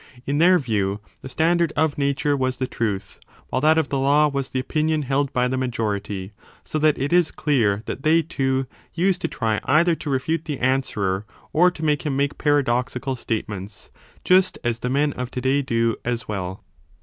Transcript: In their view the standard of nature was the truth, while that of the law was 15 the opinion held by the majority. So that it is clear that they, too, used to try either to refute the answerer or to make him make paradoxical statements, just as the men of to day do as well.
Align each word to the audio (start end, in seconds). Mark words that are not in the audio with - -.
In 0.25 0.39
their 0.39 0.57
view 0.57 0.99
the 1.21 1.29
standard 1.29 1.71
of 1.75 1.95
nature 1.95 2.35
was 2.35 2.57
the 2.57 2.65
truth, 2.65 3.19
while 3.49 3.61
that 3.61 3.77
of 3.77 3.89
the 3.89 3.99
law 3.99 4.27
was 4.29 4.47
15 4.47 4.53
the 4.53 4.59
opinion 4.59 5.01
held 5.03 5.31
by 5.31 5.47
the 5.47 5.57
majority. 5.59 6.31
So 6.63 6.79
that 6.79 6.97
it 6.97 7.13
is 7.13 7.29
clear 7.29 7.83
that 7.85 8.01
they, 8.01 8.23
too, 8.23 8.65
used 8.95 9.21
to 9.21 9.27
try 9.27 9.59
either 9.63 9.93
to 9.97 10.09
refute 10.09 10.45
the 10.45 10.57
answerer 10.57 11.27
or 11.53 11.69
to 11.69 11.85
make 11.85 12.03
him 12.03 12.17
make 12.17 12.39
paradoxical 12.39 13.15
statements, 13.15 13.91
just 14.25 14.57
as 14.63 14.79
the 14.79 14.89
men 14.89 15.13
of 15.13 15.29
to 15.29 15.39
day 15.41 15.61
do 15.61 15.95
as 16.03 16.27
well. 16.27 16.63